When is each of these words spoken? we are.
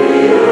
we 0.00 0.28
are. 0.28 0.47